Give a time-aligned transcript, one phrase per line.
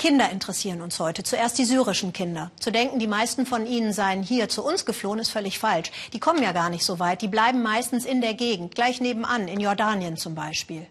[0.00, 1.24] Kinder interessieren uns heute.
[1.24, 2.50] Zuerst die syrischen Kinder.
[2.58, 5.92] Zu denken, die meisten von ihnen seien hier zu uns geflohen, ist völlig falsch.
[6.14, 7.20] Die kommen ja gar nicht so weit.
[7.20, 10.86] Die bleiben meistens in der Gegend, gleich nebenan, in Jordanien zum Beispiel.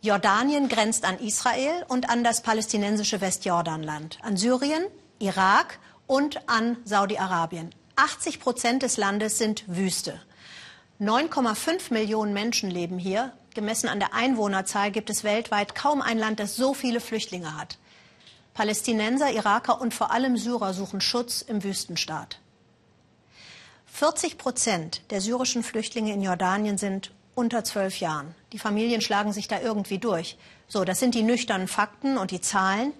[0.00, 4.86] Jordanien grenzt an Israel und an das palästinensische Westjordanland, an Syrien,
[5.18, 7.68] Irak und an Saudi-Arabien.
[7.96, 10.18] 80 Prozent des Landes sind Wüste.
[11.02, 13.34] 9,5 Millionen Menschen leben hier.
[13.54, 17.76] Gemessen an der Einwohnerzahl gibt es weltweit kaum ein Land, das so viele Flüchtlinge hat.
[18.60, 22.40] Palästinenser, Iraker und vor allem Syrer suchen Schutz im Wüstenstaat.
[23.86, 28.34] 40 Prozent der syrischen Flüchtlinge in Jordanien sind unter zwölf Jahren.
[28.52, 30.36] Die Familien schlagen sich da irgendwie durch.
[30.68, 32.92] So, das sind die nüchternen Fakten und die Zahlen.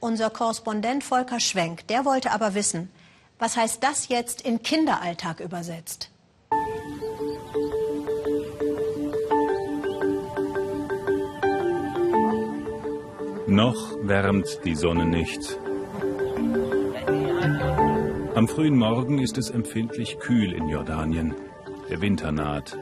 [0.00, 2.90] Unser Korrespondent Volker Schwenk, der wollte aber wissen,
[3.38, 6.08] was heißt das jetzt in Kinderalltag übersetzt?
[13.52, 15.58] Noch wärmt die Sonne nicht.
[18.34, 21.34] Am frühen Morgen ist es empfindlich kühl in Jordanien.
[21.90, 22.78] Der Winter naht.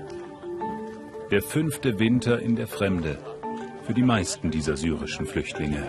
[1.33, 3.19] Der fünfte Winter in der Fremde
[3.83, 5.83] für die meisten dieser syrischen Flüchtlinge.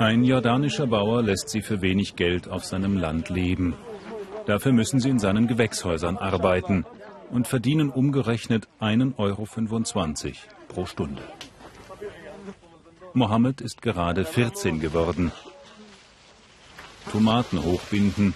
[0.00, 3.74] Ein jordanischer Bauer lässt sie für wenig Geld auf seinem Land leben.
[4.46, 6.84] Dafür müssen sie in seinen Gewächshäusern arbeiten
[7.30, 9.46] und verdienen umgerechnet 1,25 Euro
[10.68, 11.22] pro Stunde.
[13.12, 15.30] Mohammed ist gerade 14 geworden.
[17.12, 18.34] Tomaten hochbinden,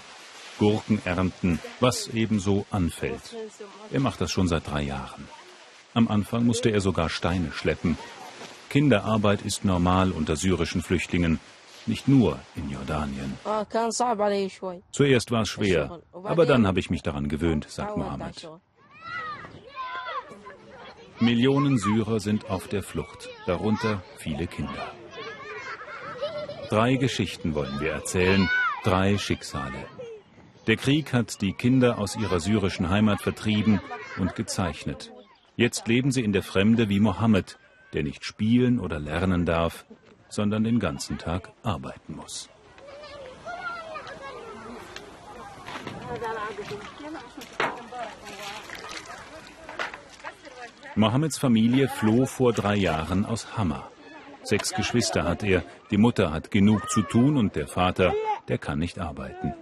[0.57, 3.35] Gurken ernten, was ebenso anfällt.
[3.91, 5.27] Er macht das schon seit drei Jahren.
[5.93, 7.97] Am Anfang musste er sogar Steine schleppen.
[8.69, 11.39] Kinderarbeit ist normal unter syrischen Flüchtlingen,
[11.87, 13.33] nicht nur in Jordanien.
[14.91, 18.47] Zuerst war es schwer, aber dann habe ich mich daran gewöhnt, sagt Mohammed.
[21.21, 24.93] Millionen Syrer sind auf der Flucht, darunter viele Kinder.
[26.69, 28.49] Drei Geschichten wollen wir erzählen,
[28.85, 29.85] drei Schicksale.
[30.67, 33.81] Der Krieg hat die Kinder aus ihrer syrischen Heimat vertrieben
[34.17, 35.11] und gezeichnet.
[35.57, 37.59] Jetzt leben sie in der Fremde wie Mohammed,
[37.91, 39.85] der nicht spielen oder lernen darf,
[40.29, 42.49] sondern den ganzen Tag arbeiten muss.
[50.99, 53.89] Mohammeds Familie floh vor drei Jahren aus Hammer.
[54.43, 58.13] Sechs Geschwister hat er, die Mutter hat genug zu tun und der Vater,
[58.49, 59.53] der kann nicht arbeiten.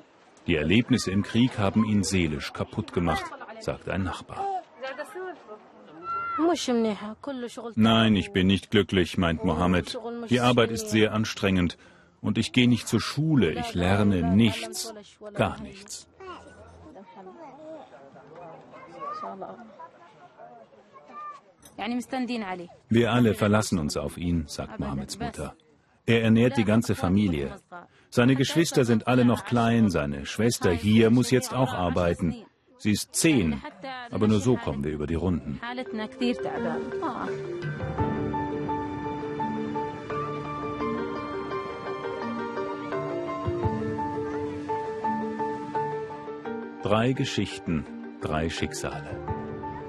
[0.47, 3.23] Die Erlebnisse im Krieg haben ihn seelisch kaputt gemacht,
[3.59, 4.43] sagt ein Nachbar.
[7.75, 9.99] Nein, ich bin nicht glücklich, meint Mohammed.
[10.31, 11.77] Die Arbeit ist sehr anstrengend
[12.19, 14.91] und ich gehe nicht zur Schule, ich lerne nichts,
[15.35, 16.07] gar nichts.
[22.89, 25.55] Wir alle verlassen uns auf ihn, sagt Mohammeds Mutter.
[26.05, 27.55] Er ernährt die ganze Familie.
[28.09, 32.45] Seine Geschwister sind alle noch klein, seine Schwester hier muss jetzt auch arbeiten.
[32.77, 33.61] Sie ist zehn,
[34.11, 35.59] aber nur so kommen wir über die Runden.
[46.83, 47.85] Drei Geschichten,
[48.21, 49.19] drei Schicksale.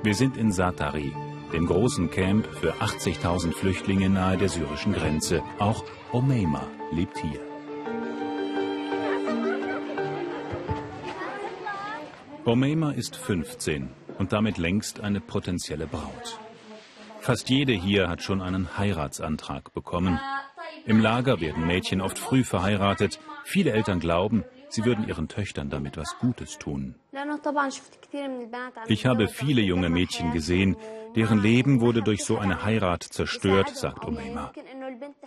[0.02, 1.12] Wir sind in Satari,
[1.52, 5.42] dem großen Camp für 80.000 Flüchtlinge nahe der syrischen Grenze.
[5.58, 7.40] Auch Omeima lebt hier.
[12.44, 16.38] Omeima ist 15 und damit längst eine potenzielle Braut.
[17.20, 20.18] Fast jede hier hat schon einen Heiratsantrag bekommen.
[20.86, 23.18] Im Lager werden Mädchen oft früh verheiratet.
[23.44, 26.94] Viele Eltern glauben, sie würden ihren Töchtern damit was Gutes tun.
[28.86, 30.76] Ich habe viele junge Mädchen gesehen,
[31.16, 34.52] deren Leben wurde durch so eine Heirat zerstört, sagt Umeima.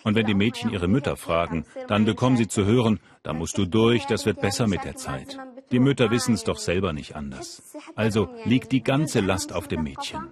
[0.03, 3.66] Und wenn die Mädchen ihre Mütter fragen, dann bekommen sie zu hören, da musst du
[3.66, 5.38] durch, das wird besser mit der Zeit.
[5.72, 7.75] Die Mütter wissen es doch selber nicht anders.
[7.96, 10.30] Also liegt die ganze Last auf dem Mädchen.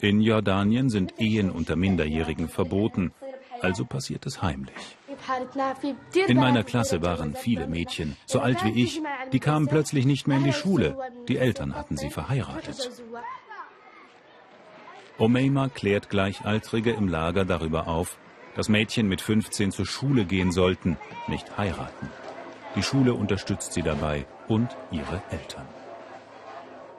[0.00, 3.12] In Jordanien sind Ehen unter Minderjährigen verboten,
[3.60, 4.96] also passiert es heimlich.
[6.26, 9.00] In meiner Klasse waren viele Mädchen, so alt wie ich,
[9.32, 10.96] die kamen plötzlich nicht mehr in die Schule.
[11.28, 12.90] Die Eltern hatten sie verheiratet.
[15.18, 18.18] Omeima klärt Gleichaltrige im Lager darüber auf,
[18.56, 20.96] dass Mädchen mit 15 zur Schule gehen sollten,
[21.28, 22.08] nicht heiraten.
[22.74, 25.66] Die Schule unterstützt sie dabei und ihre Eltern.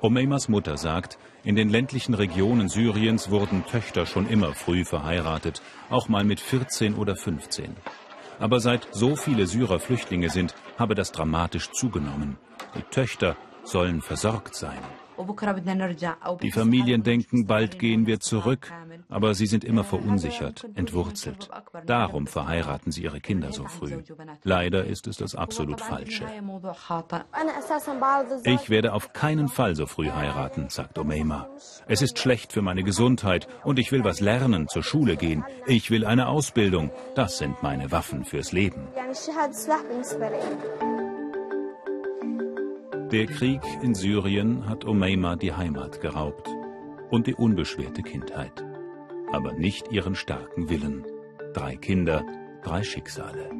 [0.02, 6.10] Omeimas Mutter sagt, in den ländlichen Regionen Syriens wurden Töchter schon immer früh verheiratet, auch
[6.10, 7.75] mal mit 14 oder 15.
[8.40, 12.38] Aber seit so viele Syrer Flüchtlinge sind, habe das dramatisch zugenommen.
[12.76, 14.80] Die Töchter sollen versorgt sein.
[16.42, 18.71] Die Familien denken, bald gehen wir zurück,
[19.10, 21.50] aber sie sind immer verunsichert, entwurzelt.
[21.86, 24.01] Darum verheiraten sie ihre Kinder so früh.
[24.44, 26.25] Leider ist es das absolut Falsche.
[28.44, 31.50] Ich werde auf keinen Fall so früh heiraten, sagt Omeima.
[31.88, 35.44] Es ist schlecht für meine Gesundheit und ich will was lernen, zur Schule gehen.
[35.65, 36.92] Ich will eine Ausbildung.
[37.15, 38.88] Das sind meine Waffen fürs Leben.
[43.13, 46.50] Der Krieg in Syrien hat Omeima die Heimat geraubt
[47.12, 48.65] und die unbeschwerte Kindheit.
[49.31, 51.06] Aber nicht ihren starken Willen.
[51.54, 52.25] Drei Kinder,
[52.63, 53.51] drei Schicksale.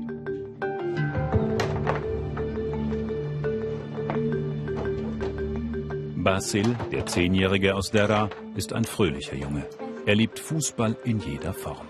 [6.15, 9.67] Basil, der Zehnjährige aus Dera, ist ein fröhlicher Junge.
[10.07, 11.85] Er liebt Fußball in jeder Form.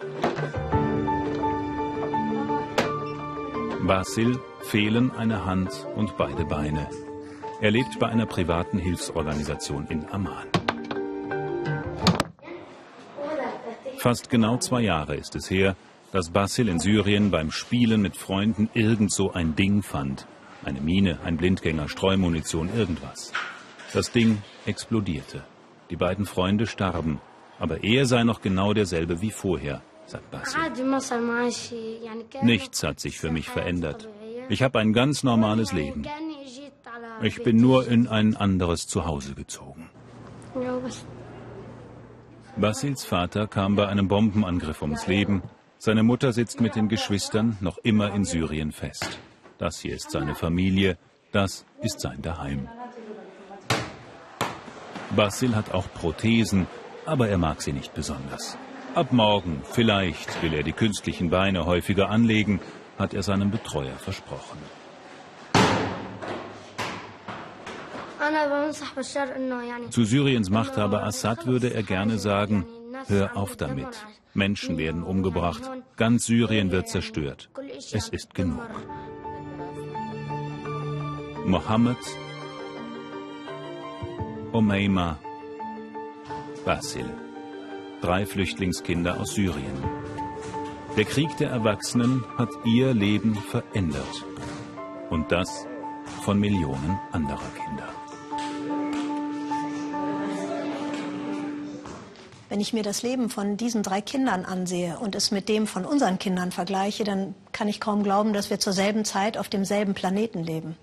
[3.87, 6.89] Basil fehlen eine Hand und beide Beine.
[7.63, 10.49] Er lebt bei einer privaten Hilfsorganisation in Amman.
[13.99, 15.77] Fast genau zwei Jahre ist es her,
[16.11, 20.27] dass Basil in Syrien beim Spielen mit Freunden irgend so ein Ding fand.
[20.65, 23.31] Eine Mine, ein Blindgänger, Streumunition, irgendwas.
[23.93, 25.45] Das Ding explodierte.
[25.89, 27.21] Die beiden Freunde starben.
[27.59, 30.59] Aber er sei noch genau derselbe wie vorher, sagt Basil.
[32.41, 34.09] Nichts hat sich für mich verändert.
[34.49, 36.05] Ich habe ein ganz normales Leben.
[37.21, 39.89] Ich bin nur in ein anderes Zuhause gezogen.
[42.55, 45.41] Basils Vater kam bei einem Bombenangriff ums Leben.
[45.77, 49.19] Seine Mutter sitzt mit den Geschwistern noch immer in Syrien fest.
[49.57, 50.97] Das hier ist seine Familie,
[51.31, 52.69] das ist sein Daheim.
[55.15, 56.67] Basil hat auch Prothesen,
[57.05, 58.57] aber er mag sie nicht besonders.
[58.95, 62.59] Ab morgen, vielleicht, will er die künstlichen Beine häufiger anlegen,
[62.99, 64.59] hat er seinem Betreuer versprochen.
[69.89, 72.65] Zu Syriens Machthaber Assad würde er gerne sagen,
[73.07, 74.05] hör auf damit.
[74.33, 75.61] Menschen werden umgebracht,
[75.95, 77.49] ganz Syrien wird zerstört.
[77.91, 78.67] Es ist genug.
[81.45, 81.97] Mohammed,
[84.53, 85.19] Omeima,
[86.65, 87.05] Basil.
[88.01, 89.83] Drei Flüchtlingskinder aus Syrien.
[90.97, 94.25] Der Krieg der Erwachsenen hat ihr Leben verändert.
[95.09, 95.67] Und das
[96.23, 98.02] von Millionen anderer Kinder.
[102.53, 105.85] Wenn ich mir das Leben von diesen drei Kindern ansehe und es mit dem von
[105.85, 109.95] unseren Kindern vergleiche, dann kann ich kaum glauben, dass wir zur selben Zeit auf demselben
[109.95, 110.77] Planeten leben.